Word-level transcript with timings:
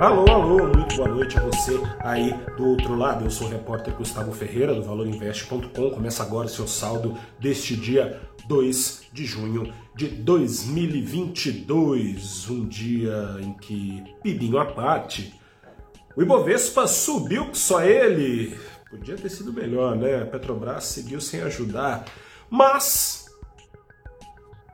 Alô, 0.00 0.24
alô, 0.30 0.68
muito 0.68 0.94
boa 0.94 1.08
noite 1.08 1.36
a 1.36 1.42
você 1.42 1.72
aí 1.98 2.32
do 2.56 2.68
outro 2.68 2.94
lado. 2.94 3.24
Eu 3.24 3.30
sou 3.32 3.48
o 3.48 3.50
repórter 3.50 3.92
Gustavo 3.96 4.30
Ferreira 4.30 4.72
do 4.72 4.84
ValorInvest.com. 4.84 5.90
Começa 5.90 6.22
agora 6.22 6.46
o 6.46 6.48
seu 6.48 6.68
saldo 6.68 7.18
deste 7.40 7.76
dia 7.76 8.20
2 8.46 9.08
de 9.12 9.24
junho 9.24 9.74
de 9.96 10.06
2022, 10.06 12.48
um 12.48 12.64
dia 12.64 13.38
em 13.40 13.52
que, 13.54 14.04
pibinho 14.22 14.58
à 14.58 14.66
parte, 14.66 15.34
o 16.14 16.22
Ibovespa 16.22 16.86
subiu 16.86 17.50
que 17.50 17.58
só 17.58 17.82
ele. 17.82 18.56
Podia 18.88 19.16
ter 19.16 19.28
sido 19.28 19.52
melhor, 19.52 19.96
né? 19.96 20.22
A 20.22 20.26
Petrobras 20.26 20.84
seguiu 20.84 21.20
sem 21.20 21.42
ajudar, 21.42 22.04
mas 22.48 23.26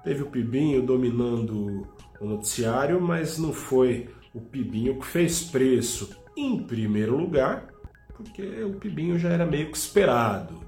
teve 0.05 0.23
o 0.23 0.27
Pibinho 0.27 0.83
dominando 0.83 1.89
o 2.21 2.27
noticiário, 2.27 3.01
mas 3.01 3.39
não 3.39 3.55
foi 3.55 4.11
o 4.35 4.41
Pibinho 4.41 4.99
que 4.99 5.07
fez 5.07 5.43
preço 5.43 6.11
em 6.37 6.59
primeiro 6.59 7.17
lugar, 7.17 7.69
porque 8.17 8.43
o 8.65 8.75
Pibinho 8.75 9.19
já 9.19 9.31
era 9.31 9.47
meio 9.47 9.71
que 9.71 9.79
esperado. 9.79 10.63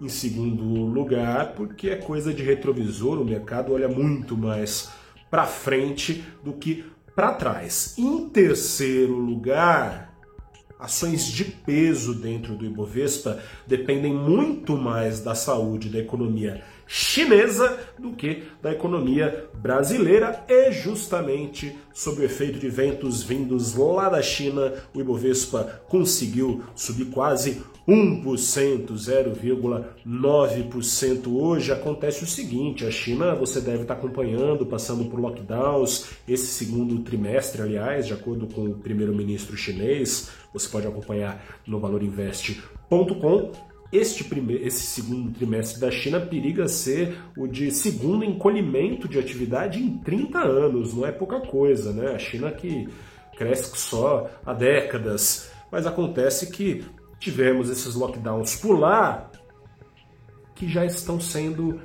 Em 0.00 0.08
segundo 0.08 0.62
lugar, 0.62 1.54
porque 1.54 1.88
é 1.88 1.96
coisa 1.96 2.34
de 2.34 2.42
retrovisor, 2.42 3.18
o 3.18 3.24
mercado 3.24 3.72
olha 3.72 3.88
muito 3.88 4.36
mais 4.36 4.90
para 5.30 5.46
frente 5.46 6.22
do 6.44 6.52
que 6.52 6.84
para 7.14 7.32
trás. 7.32 7.94
Em 7.96 8.28
terceiro 8.28 9.14
lugar, 9.14 10.14
ações 10.78 11.24
de 11.24 11.44
peso 11.44 12.14
dentro 12.14 12.54
do 12.54 12.66
Ibovespa 12.66 13.40
dependem 13.66 14.12
muito 14.12 14.76
mais 14.76 15.20
da 15.20 15.34
saúde 15.34 15.88
da 15.88 15.98
economia 15.98 16.62
chinesa 16.86 17.78
do 17.98 18.12
que 18.12 18.44
da 18.62 18.72
economia 18.72 19.48
brasileira 19.54 20.44
e 20.48 20.70
justamente 20.72 21.76
sob 21.92 22.20
o 22.20 22.24
efeito 22.24 22.58
de 22.58 22.68
ventos 22.68 23.22
vindos 23.22 23.74
lá 23.74 24.08
da 24.08 24.22
China, 24.22 24.72
o 24.94 25.00
Ibovespa 25.00 25.82
conseguiu 25.88 26.62
subir 26.74 27.06
quase 27.06 27.62
1%, 27.88 28.92
0,9%. 28.92 31.28
Hoje 31.28 31.72
acontece 31.72 32.22
o 32.24 32.26
seguinte: 32.26 32.84
a 32.84 32.90
China, 32.90 33.32
você 33.34 33.60
deve 33.60 33.82
estar 33.82 33.94
acompanhando, 33.94 34.66
passando 34.66 35.04
por 35.06 35.20
lockdowns, 35.20 36.10
esse 36.28 36.46
segundo 36.46 36.98
trimestre, 37.00 37.62
aliás, 37.62 38.06
de 38.06 38.12
acordo 38.12 38.46
com 38.46 38.66
o 38.66 38.74
primeiro-ministro 38.74 39.56
chinês, 39.56 40.28
você 40.52 40.68
pode 40.68 40.86
acompanhar 40.86 41.42
no 41.66 41.80
valorinvest.com. 41.80 43.75
Este 43.92 44.24
primeiro, 44.24 44.66
esse 44.66 44.82
segundo 44.82 45.32
trimestre 45.32 45.80
da 45.80 45.90
China 45.90 46.20
periga 46.20 46.66
ser 46.66 47.16
o 47.36 47.46
de 47.46 47.70
segundo 47.70 48.24
encolhimento 48.24 49.08
de 49.08 49.18
atividade 49.18 49.80
em 49.80 49.98
30 49.98 50.38
anos, 50.38 50.92
não 50.92 51.06
é 51.06 51.12
pouca 51.12 51.40
coisa, 51.40 51.92
né? 51.92 52.12
A 52.12 52.18
China 52.18 52.50
que 52.50 52.88
cresce 53.36 53.76
só 53.78 54.28
há 54.44 54.52
décadas, 54.52 55.50
mas 55.70 55.86
acontece 55.86 56.50
que 56.50 56.84
tivemos 57.20 57.70
esses 57.70 57.94
lockdowns 57.94 58.56
por 58.56 58.78
lá 58.78 59.30
que 60.54 60.68
já 60.68 60.84
estão 60.84 61.20
sendo 61.20 61.80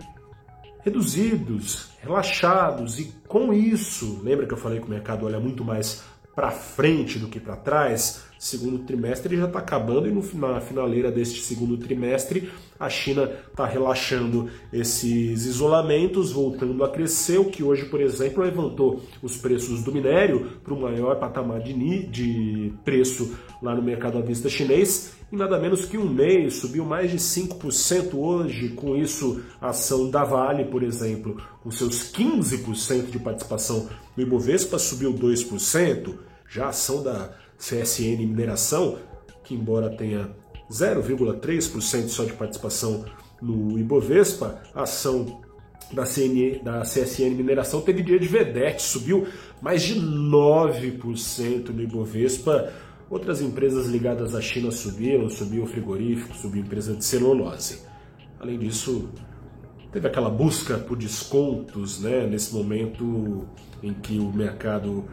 reduzidos, 0.83 1.89
relaxados 2.01 2.99
e 2.99 3.13
com 3.27 3.53
isso, 3.53 4.21
lembra 4.23 4.47
que 4.47 4.53
eu 4.53 4.57
falei 4.57 4.79
que 4.79 4.87
o 4.87 4.89
mercado 4.89 5.25
olha 5.25 5.39
muito 5.39 5.63
mais 5.63 6.03
para 6.33 6.49
frente 6.49 7.19
do 7.19 7.27
que 7.27 7.39
para 7.39 7.55
trás? 7.55 8.23
Segundo 8.41 8.79
trimestre 8.79 9.37
já 9.37 9.45
está 9.45 9.59
acabando 9.59 10.07
e 10.07 10.11
no, 10.11 10.23
na 10.33 10.59
finaleira 10.59 11.11
deste 11.11 11.41
segundo 11.41 11.77
trimestre 11.77 12.49
a 12.79 12.89
China 12.89 13.29
está 13.47 13.67
relaxando 13.67 14.49
esses 14.73 15.45
isolamentos, 15.45 16.31
voltando 16.31 16.83
a 16.83 16.89
crescer, 16.89 17.37
o 17.37 17.45
que 17.45 17.61
hoje, 17.61 17.85
por 17.85 18.01
exemplo, 18.01 18.43
levantou 18.43 19.03
os 19.21 19.37
preços 19.37 19.83
do 19.83 19.91
minério 19.91 20.57
para 20.63 20.73
o 20.73 20.81
maior 20.81 21.19
patamar 21.19 21.61
de, 21.61 22.07
de 22.07 22.73
preço 22.83 23.37
lá 23.61 23.75
no 23.75 23.83
mercado 23.83 24.17
à 24.17 24.21
vista 24.21 24.49
chinês 24.49 25.13
em 25.31 25.37
nada 25.37 25.59
menos 25.59 25.85
que 25.85 25.97
um 25.97 26.09
mês, 26.09 26.55
subiu 26.55 26.83
mais 26.83 27.09
de 27.09 27.17
5% 27.17 28.15
hoje, 28.15 28.69
com 28.69 28.97
isso 28.97 29.41
a 29.61 29.69
ação 29.69 30.09
da 30.09 30.25
Vale, 30.25 30.65
por 30.65 30.83
exemplo, 30.83 31.37
com 31.63 31.71
seus 31.71 32.11
15% 32.11 33.11
de 33.11 33.19
participação 33.19 33.87
no 34.17 34.23
Ibovespa 34.23 34.77
subiu 34.77 35.13
2%, 35.13 36.15
já 36.49 36.65
a 36.65 36.69
ação 36.69 37.01
da 37.01 37.33
CSN 37.61 38.25
Mineração, 38.25 38.97
que 39.43 39.53
embora 39.53 39.95
tenha 39.95 40.35
0,3% 40.69 42.07
só 42.07 42.25
de 42.25 42.33
participação 42.33 43.05
no 43.39 43.77
Ibovespa, 43.77 44.61
a 44.73 44.83
ação 44.83 45.41
da, 45.93 46.05
CN, 46.05 46.59
da 46.63 46.81
CSN 46.81 47.35
Mineração 47.35 47.81
teve 47.81 48.01
dia 48.01 48.19
de 48.19 48.27
vedete, 48.27 48.81
subiu 48.81 49.27
mais 49.61 49.83
de 49.83 49.95
9% 49.95 51.69
no 51.69 51.81
Ibovespa. 51.83 52.73
Outras 53.09 53.41
empresas 53.41 53.87
ligadas 53.87 54.33
à 54.33 54.41
China 54.41 54.71
subiram, 54.71 55.29
subiu 55.29 55.63
o 55.63 55.67
frigorífico, 55.67 56.35
subiu 56.35 56.63
a 56.63 56.65
empresa 56.65 56.95
de 56.95 57.03
celulose. 57.03 57.81
Além 58.39 58.57
disso, 58.57 59.09
teve 59.91 60.07
aquela 60.07 60.29
busca 60.29 60.77
por 60.77 60.97
descontos, 60.97 61.99
né, 61.99 62.25
nesse 62.25 62.53
momento 62.53 63.45
em 63.83 63.93
que 63.93 64.17
o 64.17 64.31
mercado 64.31 65.05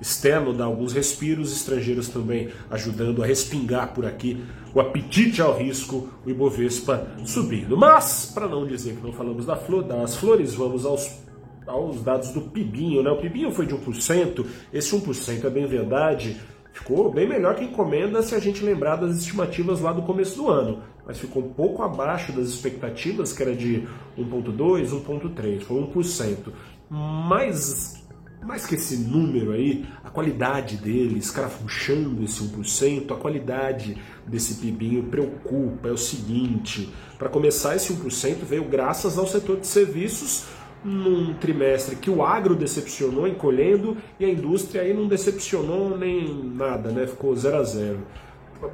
externo 0.00 0.52
dá 0.52 0.64
alguns 0.64 0.92
respiros, 0.92 1.52
estrangeiros 1.52 2.08
também 2.08 2.48
ajudando 2.70 3.22
a 3.22 3.26
respingar 3.26 3.94
por 3.94 4.04
aqui 4.04 4.42
o 4.76 4.80
apetite 4.80 5.40
ao 5.40 5.56
risco, 5.56 6.06
o 6.24 6.28
Ibovespa 6.28 7.06
subindo. 7.24 7.78
Mas, 7.78 8.30
para 8.34 8.46
não 8.46 8.66
dizer 8.66 8.96
que 8.96 9.02
não 9.02 9.12
falamos 9.12 9.46
da 9.46 9.56
flor, 9.56 9.82
das 9.82 10.16
flores, 10.16 10.54
vamos 10.54 10.84
aos, 10.84 11.18
aos 11.66 12.02
dados 12.02 12.30
do 12.30 12.42
Pibinho. 12.42 13.02
Né? 13.02 13.10
O 13.10 13.16
Pibinho 13.16 13.50
foi 13.50 13.64
de 13.64 13.74
1%, 13.74 14.44
esse 14.70 14.94
1% 14.94 15.44
é 15.44 15.48
bem 15.48 15.66
verdade, 15.66 16.36
ficou 16.74 17.10
bem 17.10 17.26
melhor 17.26 17.54
que 17.54 17.64
encomenda 17.64 18.22
se 18.22 18.34
a 18.34 18.38
gente 18.38 18.62
lembrar 18.62 18.96
das 18.96 19.16
estimativas 19.16 19.80
lá 19.80 19.94
do 19.94 20.02
começo 20.02 20.36
do 20.36 20.50
ano. 20.50 20.82
Mas 21.06 21.18
ficou 21.18 21.42
um 21.42 21.54
pouco 21.54 21.82
abaixo 21.82 22.32
das 22.32 22.48
expectativas, 22.48 23.32
que 23.32 23.42
era 23.42 23.54
de 23.54 23.88
1,2%, 24.18 24.88
1,3%, 24.88 25.60
foi 25.62 25.80
1%. 25.80 26.52
Mas 26.90 28.05
mais 28.46 28.64
que 28.64 28.76
esse 28.76 28.96
número 28.96 29.52
aí, 29.52 29.84
a 30.04 30.08
qualidade 30.08 30.76
dele, 30.76 31.18
escarafunchando 31.18 32.22
esse 32.22 32.42
1%, 32.42 33.10
a 33.10 33.16
qualidade 33.16 33.98
desse 34.26 34.54
pibinho 34.54 35.02
preocupa. 35.04 35.88
É 35.88 35.92
o 35.92 35.98
seguinte: 35.98 36.92
para 37.18 37.28
começar, 37.28 37.74
esse 37.74 37.92
1% 37.92 38.44
veio 38.44 38.64
graças 38.64 39.18
ao 39.18 39.26
setor 39.26 39.58
de 39.58 39.66
serviços 39.66 40.46
num 40.84 41.34
trimestre 41.34 41.96
que 41.96 42.08
o 42.08 42.22
agro 42.22 42.54
decepcionou 42.54 43.26
encolhendo 43.26 43.96
e 44.20 44.24
a 44.24 44.28
indústria 44.28 44.82
aí 44.82 44.94
não 44.94 45.08
decepcionou 45.08 45.98
nem 45.98 46.32
nada, 46.54 46.92
né? 46.92 47.06
Ficou 47.06 47.34
zero 47.34 47.56
a 47.56 47.64
zero. 47.64 47.98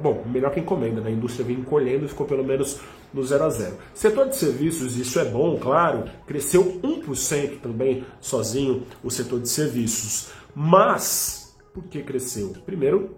Bom, 0.01 0.23
melhor 0.31 0.51
que 0.51 0.59
encomenda, 0.59 1.01
né? 1.01 1.09
A 1.09 1.13
indústria 1.13 1.45
vem 1.45 1.57
encolhendo 1.57 2.07
ficou 2.07 2.27
pelo 2.27 2.43
menos 2.43 2.79
no 3.13 3.23
0 3.23 3.43
a 3.43 3.49
0. 3.49 3.77
Setor 3.93 4.29
de 4.29 4.35
serviços, 4.35 4.97
isso 4.97 5.19
é 5.19 5.25
bom, 5.25 5.57
claro, 5.57 6.05
cresceu 6.25 6.81
1% 6.81 7.59
também 7.61 8.05
sozinho 8.19 8.83
o 9.03 9.11
setor 9.11 9.39
de 9.39 9.49
serviços. 9.49 10.29
Mas, 10.55 11.55
por 11.73 11.83
que 11.83 12.01
cresceu? 12.01 12.53
Primeiro, 12.65 13.15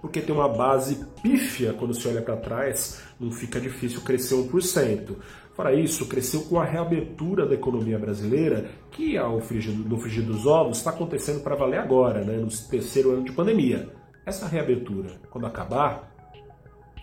porque 0.00 0.20
tem 0.20 0.34
uma 0.34 0.48
base 0.48 1.04
pífia 1.22 1.72
quando 1.72 1.94
se 1.94 2.06
olha 2.06 2.20
para 2.20 2.36
trás, 2.36 3.00
não 3.18 3.32
fica 3.32 3.58
difícil 3.58 4.02
crescer 4.02 4.34
1%. 4.34 5.16
Fora 5.54 5.72
isso, 5.72 6.06
cresceu 6.06 6.42
com 6.42 6.60
a 6.60 6.64
reabertura 6.64 7.46
da 7.46 7.54
economia 7.54 7.98
brasileira, 7.98 8.68
que 8.90 9.16
ao 9.16 9.40
frigir, 9.40 9.72
no 9.72 9.96
frigir 9.96 10.24
dos 10.24 10.44
ovos 10.46 10.78
está 10.78 10.90
acontecendo 10.90 11.42
para 11.42 11.54
valer 11.54 11.78
agora, 11.78 12.24
né, 12.24 12.36
no 12.36 12.48
terceiro 12.68 13.12
ano 13.12 13.24
de 13.24 13.32
pandemia. 13.32 13.88
Essa 14.26 14.48
reabertura, 14.48 15.12
quando 15.30 15.46
acabar, 15.46 16.13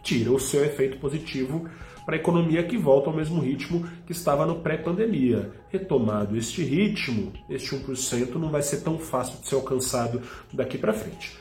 tira 0.03 0.31
o 0.31 0.39
seu 0.39 0.63
efeito 0.63 0.97
positivo 0.97 1.69
para 2.05 2.15
a 2.15 2.19
economia 2.19 2.63
que 2.63 2.77
volta 2.77 3.09
ao 3.09 3.15
mesmo 3.15 3.41
ritmo 3.41 3.87
que 4.05 4.11
estava 4.11 4.45
no 4.45 4.59
pré-pandemia. 4.59 5.51
Retomado 5.69 6.35
este 6.35 6.63
ritmo, 6.63 7.31
este 7.49 7.75
1% 7.75 8.35
não 8.35 8.49
vai 8.49 8.61
ser 8.61 8.81
tão 8.81 8.97
fácil 8.97 9.39
de 9.39 9.47
ser 9.47 9.55
alcançado 9.55 10.21
daqui 10.51 10.77
para 10.77 10.93
frente. 10.93 11.37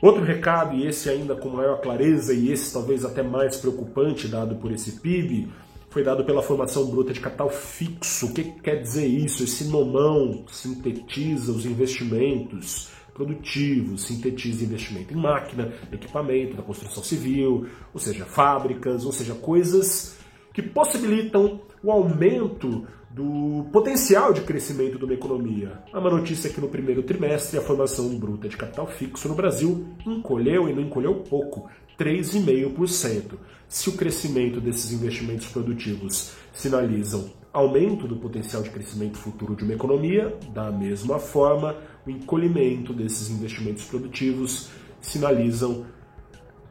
Outro 0.00 0.22
recado, 0.22 0.76
e 0.76 0.86
esse 0.86 1.10
ainda 1.10 1.34
com 1.34 1.48
maior 1.48 1.80
clareza, 1.80 2.32
e 2.32 2.52
esse 2.52 2.72
talvez 2.72 3.04
até 3.04 3.20
mais 3.22 3.56
preocupante, 3.56 4.28
dado 4.28 4.54
por 4.56 4.70
esse 4.70 4.92
PIB, 5.00 5.48
foi 5.90 6.04
dado 6.04 6.24
pela 6.24 6.42
formação 6.42 6.86
bruta 6.86 7.12
de 7.12 7.18
capital 7.18 7.50
fixo. 7.50 8.26
O 8.26 8.32
que 8.32 8.44
quer 8.44 8.76
dizer 8.76 9.06
isso? 9.06 9.42
Esse 9.42 9.64
nomão 9.64 10.44
sintetiza 10.46 11.50
os 11.50 11.66
investimentos 11.66 12.90
produtivo, 13.18 13.98
sintetiza 13.98 14.64
investimento 14.64 15.12
em 15.12 15.16
máquina, 15.16 15.72
equipamento 15.92 16.56
da 16.56 16.62
construção 16.62 17.02
civil, 17.02 17.66
ou 17.92 17.98
seja, 17.98 18.24
fábricas, 18.24 19.04
ou 19.04 19.12
seja, 19.12 19.34
coisas 19.34 20.16
que 20.54 20.62
possibilitam 20.62 21.60
o 21.82 21.90
aumento 21.90 22.86
do 23.10 23.66
potencial 23.72 24.32
de 24.32 24.42
crescimento 24.42 24.98
de 24.98 25.04
uma 25.04 25.14
economia. 25.14 25.82
Há 25.92 25.98
uma 25.98 26.10
notícia 26.10 26.50
que 26.50 26.60
no 26.60 26.68
primeiro 26.68 27.02
trimestre 27.02 27.58
a 27.58 27.62
formação 27.62 28.08
bruta 28.16 28.48
de 28.48 28.56
capital 28.56 28.86
fixo 28.86 29.28
no 29.28 29.34
Brasil 29.34 29.88
encolheu 30.06 30.68
e 30.68 30.72
não 30.72 30.82
encolheu 30.82 31.14
pouco, 31.28 31.68
3,5%. 31.98 33.36
Se 33.68 33.88
o 33.88 33.94
crescimento 33.94 34.60
desses 34.60 34.92
investimentos 34.92 35.48
produtivos 35.48 36.32
sinalizam 36.52 37.30
aumento 37.52 38.06
do 38.06 38.16
potencial 38.16 38.62
de 38.62 38.70
crescimento 38.70 39.16
futuro 39.16 39.56
de 39.56 39.64
uma 39.64 39.74
economia, 39.74 40.36
da 40.52 40.70
mesma 40.70 41.18
forma, 41.18 41.76
o 42.06 42.10
encolhimento 42.10 42.92
desses 42.92 43.30
investimentos 43.30 43.84
produtivos 43.84 44.68
sinalizam 45.00 45.86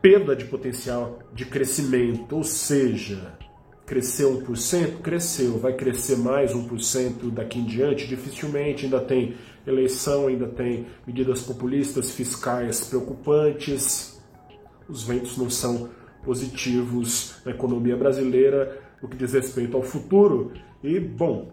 perda 0.02 0.36
de 0.36 0.46
potencial 0.46 1.20
de 1.34 1.46
crescimento, 1.46 2.36
ou 2.36 2.44
seja, 2.44 3.38
cresceu 3.86 4.42
1%, 4.42 5.02
cresceu, 5.02 5.58
vai 5.58 5.74
crescer 5.74 6.18
mais 6.18 6.54
1% 6.54 7.32
daqui 7.32 7.60
em 7.60 7.66
diante, 7.66 8.08
dificilmente, 8.08 8.86
ainda 8.86 9.00
tem 9.00 9.36
eleição, 9.66 10.28
ainda 10.28 10.48
tem 10.48 10.86
medidas 11.06 11.42
populistas 11.42 12.12
fiscais 12.12 12.82
preocupantes, 12.82 14.22
os 14.88 15.04
ventos 15.04 15.38
não 15.38 15.50
são 15.50 15.90
positivos 16.24 17.36
na 17.46 17.52
economia 17.52 17.96
brasileira 17.96 18.87
no 19.02 19.08
que 19.08 19.18
diz 19.18 19.34
respeito 19.34 19.76
ao 19.76 19.84
futuro. 19.84 20.52
E, 20.84 21.00
bom, 21.00 21.52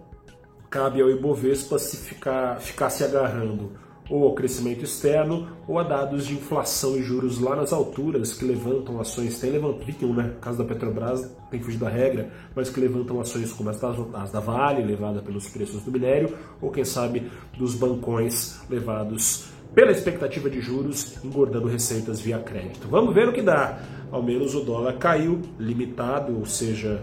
cabe 0.70 1.00
ao 1.00 1.11
Ibovespa 1.11 1.79
se 1.79 1.96
ficar, 1.96 2.61
ficar 2.61 2.91
se 2.91 3.05
agarrando 3.05 3.73
ou 4.11 4.25
ao 4.25 4.35
crescimento 4.35 4.85
externo 4.85 5.49
ou 5.67 5.79
a 5.79 5.82
dados 5.82 6.26
de 6.26 6.35
inflação 6.35 6.96
e 6.96 7.02
juros 7.02 7.38
lá 7.38 7.56
nas 7.56 7.73
alturas 7.73 8.35
que 8.35 8.44
levantam 8.44 9.00
ações, 9.00 9.38
tem 9.38 9.50
levantado, 9.50 10.12
né? 10.12 10.32
No 10.35 10.41
caso 10.41 10.58
da 10.58 10.64
Petrobras 10.64 11.31
tem 11.50 11.61
fugido 11.61 11.85
da 11.85 11.91
regra, 11.91 12.31
mas 12.55 12.69
que 12.69 12.81
levantam 12.81 13.20
ações 13.20 13.52
como 13.52 13.70
as 13.70 13.81
da, 13.81 13.94
as 14.14 14.31
da 14.31 14.41
Vale, 14.41 14.82
levada 14.82 15.23
pelos 15.23 15.49
preços 15.49 15.82
do 15.82 15.91
minério, 15.91 16.37
ou 16.61 16.70
quem 16.70 16.85
sabe 16.85 17.31
dos 17.56 17.75
bancões 17.75 18.61
levados 18.69 19.46
pela 19.75 19.91
expectativa 19.91 20.49
de 20.49 20.61
juros, 20.61 21.17
engordando 21.25 21.67
receitas 21.67 22.20
via 22.20 22.38
crédito. 22.38 22.87
Vamos 22.88 23.14
ver 23.14 23.29
o 23.29 23.32
que 23.32 23.43
dá. 23.43 23.81
Ao 24.12 24.23
menos 24.23 24.55
o 24.55 24.61
dólar 24.61 24.99
caiu, 24.99 25.41
limitado, 25.58 26.38
ou 26.38 26.46
seja, 26.46 27.02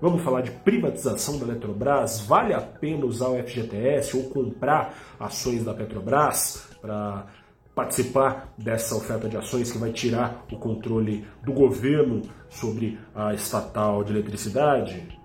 Vamos 0.00 0.22
falar 0.22 0.42
de 0.42 0.52
privatização 0.52 1.38
da 1.38 1.46
Eletrobras? 1.46 2.20
Vale 2.20 2.54
a 2.54 2.60
pena 2.60 3.04
usar 3.04 3.30
o 3.30 3.42
FGTS 3.42 4.16
ou 4.16 4.30
comprar 4.30 4.96
ações 5.18 5.64
da 5.64 5.74
Petrobras 5.74 6.68
para 6.80 7.26
participar 7.74 8.54
dessa 8.56 8.94
oferta 8.94 9.28
de 9.28 9.36
ações 9.36 9.72
que 9.72 9.78
vai 9.78 9.90
tirar 9.90 10.46
o 10.52 10.56
controle 10.56 11.26
do 11.44 11.52
governo 11.52 12.22
sobre 12.48 12.96
a 13.12 13.34
estatal 13.34 14.04
de 14.04 14.12
eletricidade? 14.12 15.18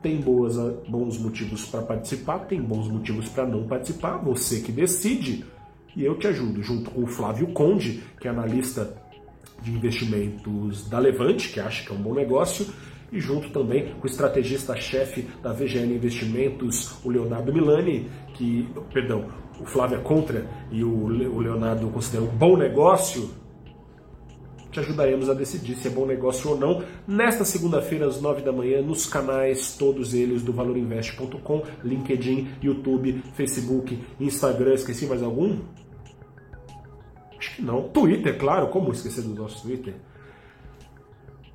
Tem 0.00 0.18
boas, 0.18 0.56
bons 0.88 1.18
motivos 1.18 1.66
para 1.66 1.82
participar, 1.82 2.38
tem 2.40 2.62
bons 2.62 2.88
motivos 2.88 3.28
para 3.28 3.46
não 3.46 3.66
participar, 3.66 4.16
você 4.16 4.60
que 4.60 4.72
decide. 4.72 5.44
E 5.94 6.02
eu 6.02 6.18
te 6.18 6.26
ajudo, 6.26 6.62
junto 6.62 6.90
com 6.90 7.02
o 7.02 7.06
Flávio 7.06 7.48
Conde, 7.48 8.02
que 8.18 8.28
é 8.28 8.30
analista 8.30 8.96
de 9.60 9.70
investimentos 9.70 10.88
da 10.88 10.98
Levante, 10.98 11.50
que 11.50 11.60
acha 11.60 11.86
que 11.86 11.92
é 11.92 11.94
um 11.94 12.02
bom 12.02 12.14
negócio, 12.14 12.66
e 13.14 13.20
junto 13.20 13.50
também 13.50 13.94
com 13.94 14.02
o 14.02 14.10
estrategista-chefe 14.10 15.28
da 15.40 15.52
VGL 15.52 15.94
Investimentos, 15.94 16.98
o 17.04 17.08
Leonardo 17.08 17.52
Milani, 17.52 18.10
que, 18.34 18.68
perdão, 18.92 19.26
o 19.60 19.64
Flávio 19.64 19.98
é 19.98 20.02
contra 20.02 20.44
e 20.72 20.82
o 20.82 21.06
Leonardo 21.38 21.88
considera 21.90 22.24
um 22.24 22.36
bom 22.36 22.56
negócio, 22.56 23.30
te 24.72 24.80
ajudaremos 24.80 25.30
a 25.30 25.34
decidir 25.34 25.76
se 25.76 25.86
é 25.86 25.90
bom 25.92 26.04
negócio 26.04 26.50
ou 26.50 26.58
não 26.58 26.82
nesta 27.06 27.44
segunda-feira 27.44 28.08
às 28.08 28.20
nove 28.20 28.42
da 28.42 28.50
manhã 28.50 28.82
nos 28.82 29.06
canais 29.06 29.76
todos 29.78 30.12
eles 30.12 30.42
do 30.42 30.52
valorinvest.com, 30.52 31.62
LinkedIn, 31.84 32.48
YouTube, 32.60 33.22
Facebook, 33.34 33.96
Instagram, 34.18 34.74
esqueci 34.74 35.06
mais 35.06 35.22
algum? 35.22 35.60
Acho 37.38 37.54
que 37.54 37.62
não. 37.62 37.88
Twitter, 37.90 38.36
claro, 38.36 38.66
como 38.68 38.90
esquecer 38.90 39.22
do 39.22 39.32
nosso 39.40 39.62
Twitter? 39.62 39.94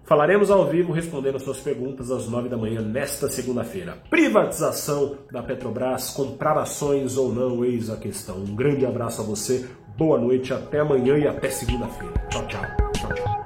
Falaremos 0.10 0.50
ao 0.50 0.66
vivo 0.66 0.92
respondendo 0.92 1.36
as 1.36 1.44
suas 1.44 1.60
perguntas 1.60 2.10
às 2.10 2.28
nove 2.28 2.50
da 2.50 2.58
manhã 2.58 2.82
nesta 2.82 3.30
segunda-feira. 3.30 4.00
Privatização 4.10 5.18
da 5.32 5.44
Petrobras, 5.44 6.10
comprar 6.10 6.58
ações 6.58 7.16
ou 7.16 7.32
não, 7.32 7.64
eis 7.64 7.92
a 7.92 7.96
questão. 7.96 8.38
Um 8.38 8.56
grande 8.56 8.88
abraço 8.88 9.22
a 9.22 9.24
você, 9.24 9.70
boa 9.96 10.18
noite, 10.18 10.52
até 10.52 10.80
amanhã 10.80 11.16
e 11.16 11.28
até 11.28 11.52
segunda-feira. 11.52 12.16
Tchau, 12.28 12.48
tchau. 12.48 12.62
tchau, 12.92 13.14
tchau. 13.14 13.39